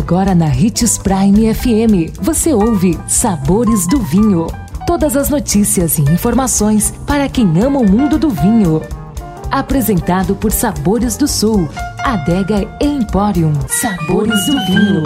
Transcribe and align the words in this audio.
Agora 0.00 0.34
na 0.34 0.46
Ritz 0.46 0.96
Prime 0.96 1.54
FM, 1.54 2.18
você 2.22 2.54
ouve 2.54 2.98
Sabores 3.06 3.86
do 3.86 4.00
Vinho. 4.00 4.46
Todas 4.86 5.14
as 5.14 5.28
notícias 5.28 5.98
e 5.98 6.02
informações 6.02 6.90
para 7.06 7.28
quem 7.28 7.46
ama 7.62 7.80
o 7.80 7.88
mundo 7.88 8.18
do 8.18 8.30
vinho. 8.30 8.80
Apresentado 9.50 10.34
por 10.34 10.52
Sabores 10.52 11.18
do 11.18 11.28
Sul, 11.28 11.68
Adega 12.02 12.66
Emporium. 12.80 13.52
Sabores 13.68 14.46
do 14.46 14.52
Vinho. 14.64 15.02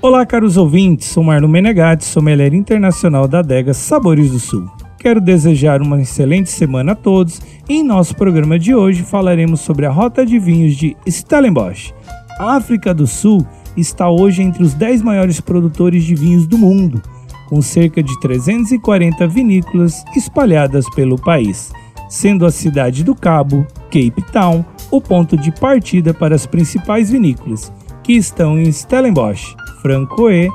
Olá, 0.00 0.24
caros 0.24 0.56
ouvintes. 0.56 1.08
Sou 1.08 1.24
Marlon 1.24 1.48
Menegatti, 1.48 2.04
sommelier 2.04 2.54
internacional 2.54 3.26
da 3.26 3.40
Adega 3.40 3.74
Sabores 3.74 4.30
do 4.30 4.38
Sul. 4.38 4.70
Quero 4.98 5.20
desejar 5.20 5.80
uma 5.80 6.00
excelente 6.00 6.50
semana 6.50 6.92
a 6.92 6.94
todos 6.96 7.40
e 7.68 7.74
em 7.74 7.84
nosso 7.84 8.16
programa 8.16 8.58
de 8.58 8.74
hoje 8.74 9.04
falaremos 9.04 9.60
sobre 9.60 9.86
a 9.86 9.90
rota 9.90 10.26
de 10.26 10.40
vinhos 10.40 10.74
de 10.74 10.96
Stellenbosch. 11.06 11.94
A 12.36 12.56
África 12.56 12.92
do 12.92 13.06
Sul 13.06 13.46
está 13.76 14.10
hoje 14.10 14.42
entre 14.42 14.62
os 14.62 14.74
10 14.74 15.02
maiores 15.02 15.40
produtores 15.40 16.02
de 16.02 16.16
vinhos 16.16 16.48
do 16.48 16.58
mundo, 16.58 17.00
com 17.48 17.62
cerca 17.62 18.02
de 18.02 18.18
340 18.20 19.24
vinícolas 19.28 20.02
espalhadas 20.16 20.84
pelo 20.90 21.16
país, 21.16 21.70
sendo 22.08 22.44
a 22.44 22.50
cidade 22.50 23.04
do 23.04 23.14
Cabo, 23.14 23.64
Cape 23.84 24.22
Town, 24.32 24.64
o 24.90 25.00
ponto 25.00 25.36
de 25.36 25.52
partida 25.52 26.12
para 26.12 26.34
as 26.34 26.44
principais 26.44 27.08
vinícolas, 27.08 27.72
que 28.02 28.14
estão 28.14 28.58
em 28.58 28.70
Stellenbosch, 28.72 29.54
Francoë 29.80 30.48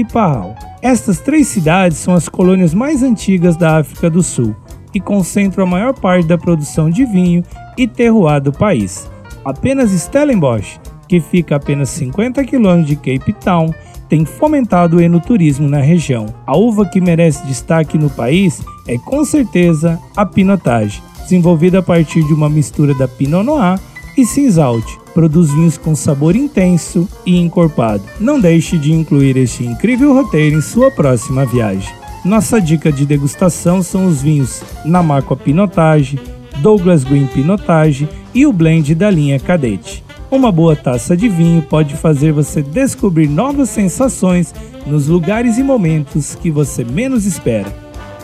e 0.00 0.04
Parral. 0.04 0.54
Estas 0.80 1.18
três 1.18 1.48
cidades 1.48 1.98
são 1.98 2.14
as 2.14 2.28
colônias 2.28 2.72
mais 2.72 3.02
antigas 3.02 3.56
da 3.56 3.78
África 3.78 4.08
do 4.08 4.22
Sul 4.22 4.54
e 4.94 5.00
concentram 5.00 5.64
a 5.64 5.66
maior 5.66 5.92
parte 5.92 6.26
da 6.26 6.38
produção 6.38 6.88
de 6.88 7.04
vinho 7.04 7.42
e 7.76 7.86
terroir 7.86 8.40
do 8.40 8.52
país. 8.52 9.10
Apenas 9.44 9.90
Stellenbosch, 9.90 10.78
que 11.08 11.20
fica 11.20 11.54
a 11.54 11.58
apenas 11.58 11.88
50 11.90 12.44
km 12.44 12.82
de 12.82 12.96
Cape 12.96 13.32
Town, 13.32 13.72
tem 14.08 14.24
fomentado 14.24 14.96
o 14.96 15.00
enoturismo 15.00 15.68
na 15.68 15.80
região. 15.80 16.26
A 16.46 16.56
uva 16.56 16.86
que 16.86 17.00
merece 17.00 17.46
destaque 17.46 17.98
no 17.98 18.08
país 18.08 18.62
é 18.86 18.96
com 18.96 19.24
certeza 19.24 19.98
a 20.16 20.24
Pinotage, 20.24 21.02
desenvolvida 21.22 21.80
a 21.80 21.82
partir 21.82 22.22
de 22.24 22.32
uma 22.32 22.48
mistura 22.48 22.94
da 22.94 23.06
Pinot 23.06 23.44
Noir 23.44 23.78
e 24.18 24.26
Cinsault, 24.26 24.98
produz 25.14 25.52
vinhos 25.52 25.78
com 25.78 25.94
sabor 25.94 26.34
intenso 26.34 27.08
e 27.24 27.38
encorpado. 27.38 28.02
Não 28.18 28.40
deixe 28.40 28.76
de 28.76 28.92
incluir 28.92 29.36
este 29.36 29.64
incrível 29.64 30.12
roteiro 30.12 30.58
em 30.58 30.60
sua 30.60 30.90
próxima 30.90 31.46
viagem. 31.46 31.88
Nossa 32.24 32.60
dica 32.60 32.90
de 32.90 33.06
degustação 33.06 33.82
são 33.82 34.06
os 34.06 34.20
vinhos 34.20 34.62
Namaco 34.84 35.36
Pinotage, 35.36 36.18
Douglas 36.58 37.04
Green 37.04 37.26
Pinotage 37.26 38.08
e 38.34 38.44
o 38.44 38.52
blend 38.52 38.94
da 38.94 39.08
linha 39.08 39.38
Cadete. 39.38 40.02
Uma 40.30 40.50
boa 40.50 40.74
taça 40.74 41.16
de 41.16 41.28
vinho 41.28 41.62
pode 41.62 41.94
fazer 41.94 42.32
você 42.32 42.60
descobrir 42.60 43.28
novas 43.28 43.70
sensações 43.70 44.52
nos 44.84 45.06
lugares 45.06 45.58
e 45.58 45.62
momentos 45.62 46.34
que 46.34 46.50
você 46.50 46.84
menos 46.84 47.24
espera. 47.24 47.72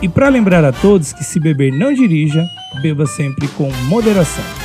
E 0.01 0.09
para 0.09 0.29
lembrar 0.29 0.63
a 0.65 0.73
todos 0.73 1.13
que 1.13 1.23
se 1.23 1.39
beber 1.39 1.71
não 1.71 1.93
dirija, 1.93 2.45
beba 2.81 3.05
sempre 3.05 3.47
com 3.47 3.71
moderação. 3.87 4.64